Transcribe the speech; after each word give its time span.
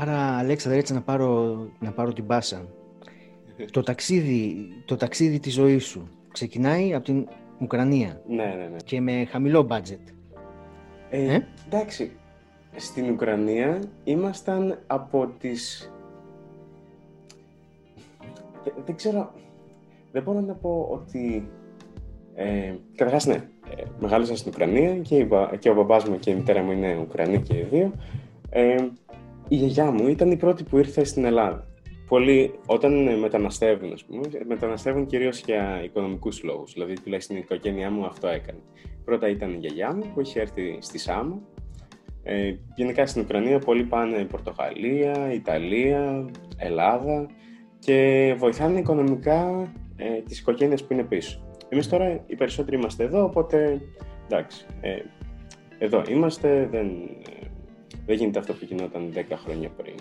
Άρα, 0.00 0.38
Αλέξανδρε, 0.38 0.80
έτσι 0.80 0.94
να 0.94 1.02
πάρω, 1.02 1.58
να 1.78 1.92
πάρω 1.92 2.12
την 2.12 2.26
πάσα. 2.26 2.66
το, 3.72 3.82
ταξίδι, 3.82 4.68
το 4.84 4.96
ταξίδι 4.96 5.40
της 5.40 5.52
ζωής 5.52 5.84
σου 5.84 6.08
ξεκινάει 6.32 6.94
από 6.94 7.04
την 7.04 7.28
Ουκρανία. 7.60 8.22
Ναι, 8.28 8.44
ναι, 8.44 8.68
ναι. 8.70 8.76
Και 8.84 9.00
με 9.00 9.24
χαμηλό 9.24 9.66
budget. 9.70 10.12
Ε, 11.10 11.34
ε; 11.34 11.46
Εντάξει, 11.66 12.12
στην 12.76 13.10
Ουκρανία 13.10 13.78
ήμασταν 14.04 14.78
από 14.86 15.30
τις... 15.38 15.92
Δεν, 18.84 18.94
ξέρω, 18.94 19.32
δεν 20.12 20.22
μπορώ 20.22 20.40
να 20.40 20.54
πω 20.54 20.88
ότι... 20.90 21.48
Ε, 22.34 22.74
καταρχάς, 22.94 23.26
ναι, 23.26 23.34
ε, 23.76 23.82
μεγάλωσα 24.00 24.36
στην 24.36 24.52
Ουκρανία 24.54 24.98
και, 24.98 25.26
και 25.58 25.70
ο 25.70 25.74
μπαμπάς 25.74 26.04
μου 26.04 26.18
και 26.18 26.30
η 26.30 26.34
μητέρα 26.34 26.62
μου 26.62 26.72
είναι 26.72 26.98
Ουκρανοί 27.00 27.42
και 27.42 27.56
οι 27.56 27.66
δύο. 27.70 27.92
Ε, 28.50 28.76
η 29.48 29.56
γιαγιά 29.56 29.90
μου 29.90 30.08
ήταν 30.08 30.30
η 30.30 30.36
πρώτη 30.36 30.64
που 30.64 30.78
ήρθε 30.78 31.04
στην 31.04 31.24
Ελλάδα. 31.24 31.66
Πολλοί 32.08 32.58
όταν 32.66 33.18
μεταναστεύουν, 33.18 33.92
ας 33.92 34.04
πούμε, 34.04 34.20
μεταναστεύουν 34.46 35.06
κυρίως 35.06 35.40
για 35.40 35.82
οικονομικούς 35.84 36.42
λόγους. 36.42 36.72
Δηλαδή, 36.72 37.00
τουλάχιστον 37.00 37.36
η 37.36 37.40
οικογένειά 37.42 37.90
μου 37.90 38.04
αυτό 38.04 38.28
έκανε. 38.28 38.58
Πρώτα 39.04 39.28
ήταν 39.28 39.52
η 39.52 39.56
γιαγιά 39.56 39.94
μου 39.94 40.02
που 40.14 40.20
είχε 40.20 40.40
έρθει 40.40 40.78
στη 40.80 40.98
Σάμο. 40.98 41.42
Ε, 42.22 42.54
γενικά 42.74 43.06
στην 43.06 43.22
Ουκρανία 43.22 43.58
πολλοί 43.58 43.84
πάνε 43.84 44.24
Πορτογαλία, 44.24 45.32
Ιταλία, 45.32 46.30
Ελλάδα 46.56 47.26
και 47.78 48.34
βοηθάνε 48.38 48.78
οικονομικά 48.78 49.72
ε, 49.96 50.22
τις 50.22 50.38
οικογένειες 50.38 50.84
που 50.84 50.92
είναι 50.92 51.04
πίσω. 51.04 51.40
Εμείς 51.68 51.88
τώρα 51.88 52.24
οι 52.26 52.34
περισσότεροι 52.34 52.76
είμαστε 52.76 53.04
εδώ, 53.04 53.24
οπότε 53.24 53.80
εντάξει, 54.24 54.66
ε, 54.80 54.96
εδώ 55.78 56.02
είμαστε, 56.08 56.68
δεν, 56.70 56.86
ε, 56.86 57.46
δεν 58.08 58.16
γίνεται 58.16 58.38
αυτό 58.38 58.52
που 58.52 58.64
γινόταν 58.64 59.12
10 59.14 59.20
χρόνια 59.44 59.68
πριν. 59.68 59.94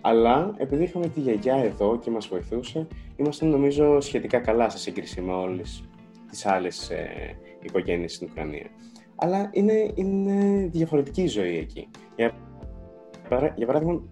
Αλλά 0.00 0.54
επειδή 0.56 0.82
είχαμε 0.82 1.08
τη 1.08 1.20
γιαγιά 1.20 1.54
εδώ 1.54 1.98
και 1.98 2.10
μας 2.10 2.26
βοηθούσε, 2.26 2.86
ήμασταν 3.16 3.48
νομίζω 3.48 4.00
σχετικά 4.00 4.38
καλά 4.38 4.68
σε 4.68 4.78
σύγκριση 4.78 5.20
με 5.20 5.32
όλες 5.32 5.84
τις 6.30 6.46
άλλες 6.46 6.90
ε, 6.90 7.36
οικογένειες 7.62 8.14
στην 8.14 8.28
Ουκρανία. 8.30 8.66
Αλλά 9.16 9.50
είναι, 9.52 9.92
είναι 9.94 10.66
διαφορετική 10.72 11.22
η 11.22 11.26
ζωή 11.26 11.56
εκεί. 11.56 11.88
Για, 12.16 12.32
για 13.56 13.66
παράδειγμα, 13.66 14.02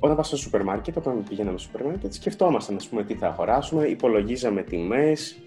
όταν 0.00 0.16
πας 0.16 0.26
στο 0.26 0.36
σούπερ 0.36 0.64
μάρκετ, 0.64 0.96
όταν 0.96 1.22
πηγαίναμε 1.28 1.58
στο 1.58 1.70
σούπερ 1.70 1.86
μάρκετ, 1.86 2.12
σκεφτόμασταν 2.12 2.76
ας 2.76 2.88
πούμε, 2.88 3.04
τι 3.04 3.14
θα 3.14 3.26
αγοράσουμε, 3.26 3.86
υπολογίζαμε 3.86 4.62
τιμές. 4.62 5.42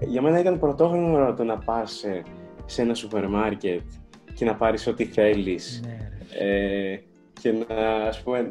Για 0.00 0.22
μένα 0.22 0.38
ήταν 0.38 0.58
πρωτόγνωρο 0.58 1.34
το 1.34 1.44
να 1.44 1.58
πας 1.58 1.92
σε, 1.92 2.22
σε 2.66 2.82
ένα 2.82 2.94
σούπερ 2.94 3.28
μάρκετ 3.28 3.82
και 4.34 4.44
να 4.44 4.54
πάρεις 4.54 4.86
ό,τι 4.86 5.04
θέλεις. 5.04 5.82
Ναι, 5.84 5.95
ε, 6.38 6.96
και 7.40 7.52
να, 7.52 7.94
ας 7.94 8.22
πούμε, 8.22 8.50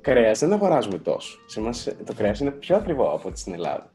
κρέας 0.00 0.38
δεν 0.38 0.52
αγοράζουμε 0.52 0.98
τόσο. 0.98 1.38
Σε 1.46 1.60
εμάς 1.60 1.88
το 2.04 2.14
κρέας 2.14 2.40
είναι 2.40 2.50
πιο 2.50 2.76
ακριβό 2.76 3.12
από 3.14 3.28
ό,τι 3.28 3.38
στην 3.38 3.52
Ελλάδα. 3.52 3.90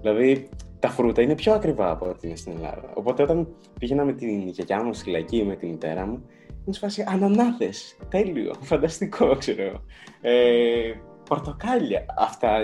Δηλαδή, 0.00 0.48
τα 0.78 0.88
φρούτα 0.88 1.22
είναι 1.22 1.34
πιο 1.34 1.52
ακριβά 1.52 1.90
από 1.90 2.08
ό,τι 2.08 2.26
είναι 2.26 2.36
στην 2.36 2.52
Ελλάδα. 2.52 2.90
Οπότε, 2.94 3.22
όταν 3.22 3.48
πήγαινα 3.78 4.04
με 4.04 4.12
την 4.12 4.48
γιαγιά 4.48 4.82
μου 4.82 4.94
στη 4.94 5.10
λαϊκή 5.10 5.44
με 5.44 5.56
τη 5.56 5.66
μητέρα 5.66 6.06
μου, 6.06 6.24
είναι 6.64 6.74
σφάση 6.74 7.04
ανανάδε. 7.08 7.70
Τέλειο, 8.08 8.54
φανταστικό, 8.70 9.36
ξέρω. 9.36 9.82
Ε, 10.20 10.92
πορτοκάλια. 11.28 12.04
Αυτά 12.18 12.58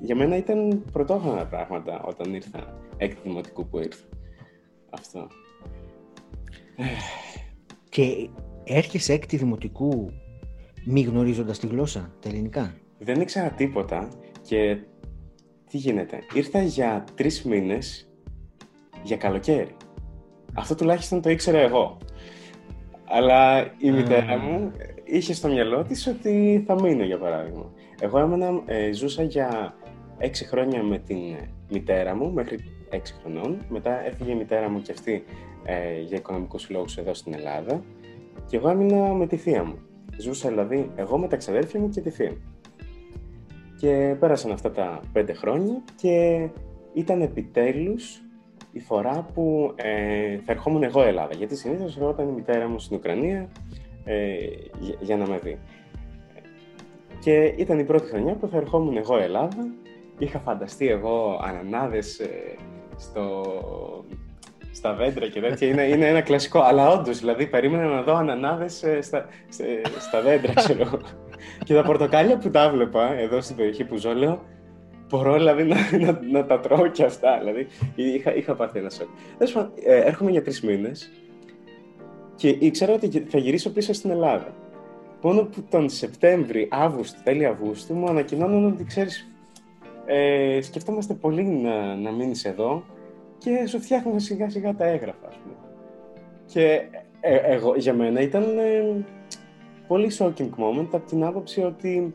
για 0.00 0.16
μένα 0.16 0.36
ήταν 0.36 0.84
πρωτόγωνα 0.92 1.46
πράγματα 1.46 2.02
όταν 2.02 2.34
ήρθα 2.34 2.78
έκτη 2.96 3.20
δημοτικού 3.22 3.66
που 3.66 3.78
ήρθα. 3.78 4.04
Αυτό. 4.90 5.28
Και 7.88 8.28
έρχεσαι 8.64 9.12
έκτη 9.12 9.36
δημοτικού 9.36 10.12
μη 10.84 11.00
γνωρίζοντας 11.00 11.58
τη 11.58 11.66
γλώσσα, 11.66 12.14
τα 12.20 12.28
ελληνικά; 12.28 12.74
Δεν 12.98 13.20
ήξερα 13.20 13.50
τίποτα 13.50 14.08
και 14.42 14.78
τι 15.70 15.76
γίνεται. 15.76 16.18
Ήρθα 16.34 16.62
για 16.62 17.04
τρεις 17.14 17.42
μήνες 17.42 18.10
για 19.02 19.16
καλοκαίρι. 19.16 19.76
Αυτό 20.54 20.74
τουλάχιστον 20.74 21.20
το 21.22 21.30
ήξερα 21.30 21.58
εγώ. 21.58 21.98
Αλλά 23.04 23.72
η 23.78 23.90
μητέρα 23.90 24.38
μου 24.38 24.72
είχε 25.04 25.34
στο 25.34 25.48
μυαλό 25.48 25.82
της 25.82 26.06
ότι 26.06 26.64
θα 26.66 26.74
μείνω, 26.80 27.04
για 27.04 27.18
παράδειγμα. 27.18 27.72
Εγώ 28.00 28.18
έμενα, 28.18 28.62
ε, 28.66 28.92
ζούσα 28.92 29.22
για 29.22 29.74
έξι 30.18 30.44
χρόνια 30.44 30.82
με 30.82 30.98
την 30.98 31.36
μητέρα 31.70 32.16
μου, 32.16 32.32
μέχρι 32.32 32.58
έξι 32.90 33.14
χρονών. 33.20 33.64
Μετά 33.68 34.06
έφυγε 34.06 34.30
η 34.30 34.34
μητέρα 34.34 34.68
μου 34.68 34.82
και 34.82 34.92
αυτή 34.92 35.24
ε, 35.64 36.00
για 36.00 36.16
οικονομικούς 36.16 36.70
λόγους 36.70 36.96
εδώ 36.96 37.14
στην 37.14 37.34
Ελλάδα. 37.34 37.84
Και 38.52 38.58
εγώ 38.58 38.68
έμεινα 38.68 39.14
με 39.14 39.26
τη 39.26 39.36
θεία 39.36 39.64
μου. 39.64 39.78
Ζούσα 40.18 40.48
δηλαδή 40.48 40.90
εγώ 40.96 41.18
με 41.18 41.28
τα 41.28 41.36
ξαδέρφια 41.36 41.80
μου 41.80 41.88
και 41.88 42.00
τη 42.00 42.10
θεία 42.10 42.30
μου. 42.30 42.42
Και 43.78 44.16
πέρασαν 44.18 44.50
αυτά 44.52 44.70
τα 44.70 45.00
πέντε 45.12 45.32
χρόνια 45.32 45.82
και 45.96 46.48
ήταν 46.92 47.20
επιτέλους 47.20 48.22
η 48.72 48.80
φορά 48.80 49.26
που 49.34 49.72
ε, 49.76 50.38
θα 50.38 50.52
ερχόμουν 50.52 50.82
εγώ 50.82 51.02
Ελλάδα. 51.02 51.34
Γιατί 51.34 51.56
συνήθως 51.56 51.96
ερχόταν 51.96 52.28
η 52.28 52.32
μητέρα 52.32 52.68
μου 52.68 52.78
στην 52.78 52.96
Ουκρανία 52.96 53.48
ε, 54.04 54.34
για, 55.00 55.16
να 55.16 55.28
με 55.28 55.38
δει. 55.38 55.58
Και 57.20 57.54
ήταν 57.56 57.78
η 57.78 57.84
πρώτη 57.84 58.08
χρονιά 58.08 58.34
που 58.34 58.48
θα 58.48 58.56
ερχόμουν 58.56 58.96
εγώ 58.96 59.18
Ελλάδα. 59.18 59.74
Είχα 60.18 60.38
φανταστεί 60.38 60.88
εγώ 60.88 61.40
ανανάδες 61.44 62.18
ε, 62.18 62.56
στο 62.96 63.44
στα 64.72 64.94
δέντρα 64.94 65.28
και 65.28 65.40
τέτοια. 65.40 65.68
Είναι, 65.68 65.82
είναι 65.82 66.06
ένα 66.06 66.20
κλασικό. 66.20 66.60
Αλλά 66.60 66.88
όντως, 66.88 67.18
δηλαδή, 67.18 67.46
περίμενα 67.46 67.84
να 67.84 68.02
δω 68.02 68.14
ανανάδες 68.14 68.82
ε, 68.82 69.00
στα, 69.00 69.26
στα 69.98 70.20
δέντρα, 70.20 70.52
ξέρω 70.54 71.00
Και 71.64 71.74
τα 71.74 71.82
πορτοκάλια 71.82 72.38
που 72.38 72.50
τα 72.50 72.70
βλέπα 72.70 73.12
εδώ 73.12 73.40
στην 73.40 73.56
περιοχή 73.56 73.84
που 73.84 73.96
ζω, 73.96 74.14
λέω, 74.14 74.42
μπορώ 75.08 75.34
δηλαδή 75.34 75.64
να, 75.64 75.76
να, 75.98 76.20
να 76.30 76.44
τα 76.44 76.60
τρώω 76.60 76.86
και 76.86 77.04
αυτά. 77.04 77.38
Δηλαδή, 77.38 77.66
είχα, 77.94 78.34
είχα 78.34 78.54
πάθει 78.54 78.78
ένα 78.78 78.90
σοκ. 78.90 79.08
Ε, 79.84 79.96
έρχομαι 79.96 80.30
για 80.30 80.42
τρεις 80.42 80.62
μήνες 80.62 81.10
και 82.34 82.48
ήξερα 82.48 82.92
ότι 82.92 83.26
θα 83.28 83.38
γυρίσω 83.38 83.70
πίσω 83.70 83.92
στην 83.92 84.10
Ελλάδα. 84.10 84.54
Μόνο 85.22 85.42
που 85.42 85.64
τον 85.70 85.88
Σεπτέμβρη, 85.88 86.68
Αύγουστο, 86.70 87.20
τέλη 87.24 87.46
Αυγούστου 87.46 87.94
μου 87.94 88.08
ανακοινώνουν 88.08 88.66
ότι 88.66 88.84
ξέρεις, 88.84 89.30
ε, 90.06 90.58
σκεφτόμαστε 90.60 91.14
πολύ 91.14 91.42
να, 91.42 91.94
να 91.94 92.10
μείνεις 92.10 92.44
εδώ 92.44 92.84
και 93.44 93.66
σου 93.66 93.80
φτιάχνουν 93.80 94.20
σιγά 94.20 94.50
σιγά 94.50 94.74
τα 94.74 94.86
έγγραφα, 94.86 95.26
ας 95.28 95.36
πούμε. 95.36 95.54
Και 96.46 96.82
ε, 97.20 97.36
εγώ, 97.36 97.74
για 97.76 97.94
μένα 97.94 98.20
ήταν 98.20 98.42
ε, 98.42 99.04
πολύ 99.86 100.10
shocking 100.18 100.50
moment 100.56 100.88
από 100.92 101.06
την 101.06 101.24
άποψη 101.24 101.62
ότι 101.62 102.14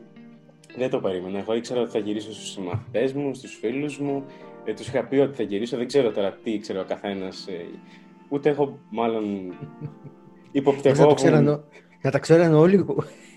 δεν 0.76 0.90
το 0.90 1.00
περίμενα. 1.00 1.38
Εγώ 1.38 1.54
ήξερα 1.54 1.80
ότι 1.80 1.90
θα 1.90 1.98
γυρίσω 1.98 2.32
στους 2.32 2.50
συμμαθητές 2.50 3.12
μου, 3.12 3.34
στους 3.34 3.54
φίλους 3.60 3.98
μου, 3.98 4.24
ε, 4.64 4.74
τους 4.74 4.88
είχα 4.88 5.04
πει 5.04 5.16
ότι 5.16 5.36
θα 5.36 5.42
γυρίσω, 5.42 5.76
δεν 5.76 5.86
ξέρω 5.86 6.12
τώρα 6.12 6.32
τι 6.32 6.50
ήξερε 6.50 6.78
ο 6.78 6.84
καθένας, 6.84 7.46
ε, 7.46 7.66
ούτε 8.28 8.48
έχω 8.48 8.78
μάλλον 8.90 9.24
υποπτευόμουν. 10.52 11.64
Να 12.02 12.10
τα 12.10 12.18
ξέραν 12.18 12.54
όλοι 12.54 12.86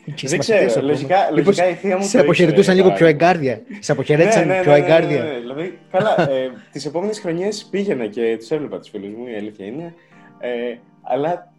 δεν 0.06 0.40
ξέρω, 0.40 0.82
λογικά, 0.82 1.32
λογικά 1.32 1.70
η 1.70 1.74
θεία 1.74 1.98
μου 1.98 2.04
Σε 2.04 2.20
αποχαιρετούσαν 2.20 2.76
λίγο 2.76 2.92
πιο 2.92 3.06
εγκάρδια. 3.06 3.62
Σε 3.80 3.92
αποχαιρέτησαν 3.92 4.48
ναι, 4.48 4.56
ναι, 4.56 4.62
πιο 4.62 4.72
ναι, 4.72 4.78
εγκάρδια. 4.78 5.24
Ναι, 5.24 5.40
δηλαδή, 5.40 5.80
καλά, 5.92 6.30
ε, 6.32 6.52
τις 6.72 6.86
επόμενες 6.86 7.20
χρονιές 7.20 7.68
πήγαινα 7.72 8.08
και 8.08 8.36
τους 8.38 8.52
έβλεπα 8.52 8.80
τους 8.80 8.90
φίλους 8.90 9.14
μου, 9.16 9.28
η 9.28 9.36
αλήθεια 9.36 9.66
είναι. 9.66 9.94
Ε, 10.40 10.78
αλλά 11.02 11.52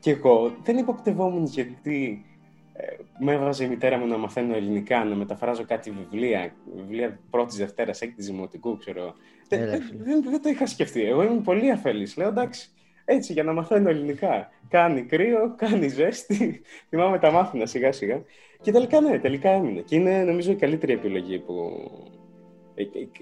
και 0.00 0.10
εγώ 0.10 0.56
δεν 0.62 0.76
υποπτευόμουν 0.76 1.44
γιατί 1.44 2.24
ε, 2.72 2.84
με 3.18 3.32
έβαζε 3.32 3.64
η 3.64 3.68
μητέρα 3.68 3.98
μου 3.98 4.06
να 4.06 4.16
μαθαίνω 4.16 4.56
ελληνικά, 4.56 5.04
να 5.04 5.14
μεταφράζω 5.14 5.64
κάτι 5.64 5.90
βιβλία, 5.90 6.52
βιβλία 6.76 7.18
πρώτης 7.30 7.56
Δευτέρας, 7.56 8.00
έκτης 8.00 8.26
Δημοτικού, 8.26 8.76
ξέρω. 8.76 9.14
δεν, 9.48 9.60
δεν, 9.68 10.22
δεν, 10.30 10.42
το 10.42 10.48
είχα 10.48 10.66
σκεφτεί. 10.66 11.04
Εγώ 11.04 11.22
ήμουν 11.22 11.42
πολύ 11.42 11.70
αφέλης. 11.70 12.16
Λέω 12.16 12.28
εντάξει, 12.28 12.68
έτσι 13.08 13.32
για 13.32 13.42
να 13.42 13.52
μαθαίνω 13.52 13.88
ελληνικά. 13.88 14.50
Κάνει 14.68 15.02
κρύο, 15.02 15.54
κάνει 15.56 15.88
ζέστη. 15.88 16.60
Θυμάμαι 16.88 17.18
τα 17.18 17.30
μάθηνα 17.30 17.66
σιγά 17.66 17.92
σιγά. 17.92 18.22
Και 18.60 18.72
τελικά 18.72 19.00
ναι, 19.00 19.18
τελικά 19.18 19.50
έμεινε. 19.50 19.80
Και 19.80 19.96
είναι 19.96 20.22
νομίζω 20.22 20.52
η 20.52 20.56
καλύτερη 20.56 20.92
επιλογή 20.92 21.38
που. 21.38 21.54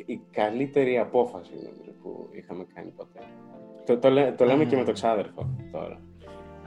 Η, 0.07 0.21
καλύτερη 0.31 0.99
απόφαση 0.99 1.53
που 2.03 2.29
είχαμε 2.33 2.67
κάνει 2.75 2.91
ποτέ. 2.91 3.21
Το, 3.87 3.99
το, 3.99 4.33
το 4.37 4.45
λέμε 4.45 4.65
και 4.65 4.77
με 4.77 4.85
το 4.85 4.93
ξάδερφο 4.93 5.57
τώρα. 5.73 6.01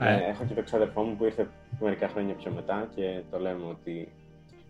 Ε, 0.00 0.28
έχω 0.28 0.44
και 0.44 0.54
το 0.54 0.62
ξάδερφό 0.62 1.02
μου 1.02 1.16
που 1.16 1.24
ήρθε 1.24 1.50
μερικά 1.80 2.08
χρόνια 2.08 2.34
πιο 2.34 2.50
μετά 2.50 2.88
και 2.94 3.22
το 3.30 3.38
λέμε 3.38 3.64
ότι 3.68 4.08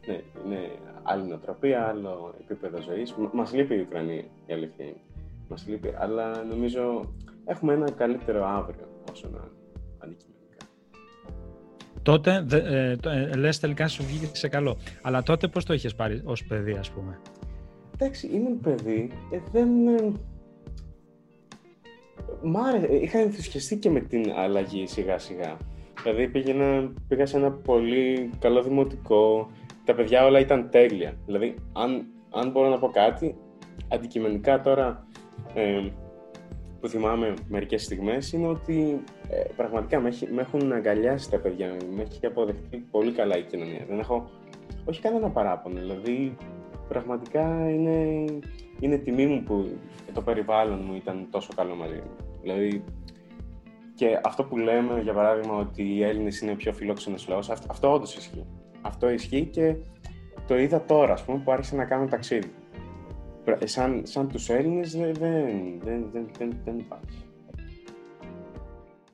ναι, 0.06 0.20
είναι 0.44 0.70
άλλη 1.02 1.28
νοοτροπία, 1.28 1.86
άλλο 1.86 2.34
επίπεδο 2.40 2.80
ζωής. 2.82 3.14
Μας 3.32 3.52
λείπει 3.52 3.74
η 3.74 3.80
Ουκρανία, 3.80 4.24
η 4.46 4.52
αλήθεια 4.52 4.84
είναι. 4.84 5.00
Μας 5.48 5.66
λείπει, 5.68 5.94
αλλά 5.98 6.44
νομίζω 6.44 7.12
έχουμε 7.48 7.72
ένα 7.72 7.90
καλύτερο 7.90 8.46
αύριο 8.46 8.88
όσο 9.12 9.28
να 9.28 9.38
αντικειμενικά. 9.98 10.56
Τότε, 12.02 12.46
ε, 12.50 12.96
ε, 13.04 13.36
λες 13.36 13.58
τελικά 13.58 13.88
σου 13.88 14.04
βγήκε 14.04 14.36
σε 14.36 14.48
καλό. 14.48 14.76
Αλλά 15.02 15.22
τότε 15.22 15.48
πώς 15.48 15.64
το 15.64 15.74
είχες 15.74 15.94
πάρει 15.94 16.22
ως 16.24 16.44
παιδί, 16.44 16.72
ας 16.72 16.90
πούμε; 16.90 17.20
Εντάξει, 17.94 18.26
ήμουν 18.26 18.60
παιδί, 18.60 19.10
ε, 19.30 19.38
δεν... 19.52 19.88
Ε, 19.88 20.12
μ' 22.42 22.56
άρεσε, 22.56 22.86
είχα 22.86 23.18
ενθουσιαστεί 23.18 23.76
και 23.76 23.90
με 23.90 24.00
την 24.00 24.32
αλλαγή 24.36 24.86
σιγά 24.86 25.18
σιγά. 25.18 25.56
Δηλαδή 26.02 26.28
πήγαινα, 26.28 26.92
πήγα 27.08 27.26
σε 27.26 27.36
ένα 27.36 27.52
πολύ 27.52 28.30
καλό 28.38 28.62
δημοτικό, 28.62 29.50
τα 29.84 29.94
παιδιά 29.94 30.24
όλα 30.24 30.38
ήταν 30.38 30.70
τέλεια. 30.70 31.14
Δηλαδή, 31.26 31.54
αν, 31.72 32.06
αν 32.30 32.50
μπορώ 32.50 32.68
να 32.68 32.78
πω 32.78 32.88
κάτι, 32.88 33.36
αντικειμενικά 33.88 34.60
τώρα 34.60 35.06
ε, 35.54 35.88
που 36.80 36.88
θυμάμαι 36.88 37.34
μερικές 37.48 37.82
στιγμές 37.84 38.32
είναι 38.32 38.46
ότι 38.46 39.02
ε, 39.28 39.42
πραγματικά 39.56 40.00
με, 40.00 40.12
με, 40.32 40.40
έχουν 40.40 40.72
αγκαλιάσει 40.72 41.30
τα 41.30 41.38
παιδιά, 41.38 41.76
με 41.96 42.02
έχει 42.02 42.26
αποδεχτεί 42.26 42.76
πολύ 42.90 43.12
καλά 43.12 43.38
η 43.38 43.42
κοινωνία. 43.42 43.84
Δεν 43.88 43.98
έχω, 43.98 44.30
όχι 44.84 45.00
κανένα 45.00 45.30
παράπονο, 45.30 45.78
δηλαδή 45.78 46.36
πραγματικά 46.88 47.70
είναι, 47.70 48.24
είναι 48.80 48.96
τιμή 48.96 49.26
μου 49.26 49.42
που 49.42 49.78
το 50.12 50.22
περιβάλλον 50.22 50.82
μου 50.86 50.94
ήταν 50.94 51.26
τόσο 51.30 51.52
καλό 51.56 51.74
μαζί 51.74 51.94
μου. 51.94 52.16
Δηλαδή, 52.42 52.84
και 53.94 54.20
αυτό 54.24 54.44
που 54.44 54.56
λέμε, 54.56 55.00
για 55.00 55.12
παράδειγμα, 55.12 55.56
ότι 55.56 55.82
οι 55.82 56.02
Έλληνες 56.02 56.40
είναι 56.40 56.54
πιο 56.54 56.72
φιλόξενος 56.72 57.28
λαός, 57.28 57.50
αυτό, 57.50 57.66
αυτό 57.70 57.92
όντως 57.92 58.16
ισχύει. 58.16 58.46
Αυτό 58.82 59.10
ισχύει 59.10 59.44
και 59.44 59.76
το 60.46 60.58
είδα 60.58 60.84
τώρα, 60.84 61.12
ας 61.12 61.24
πούμε, 61.24 61.38
που 61.44 61.52
άρχισε 61.52 61.76
να 61.76 61.84
κάνω 61.84 62.06
ταξίδι. 62.06 62.50
Σαν, 63.64 64.02
σαν 64.06 64.28
τους 64.28 64.48
Έλληνες 64.48 64.92
δεν, 64.92 65.12
δεν, 65.12 66.10
δεν, 66.12 66.28
δεν, 66.38 66.56
δεν 66.64 66.78
υπάρχει. 66.78 67.27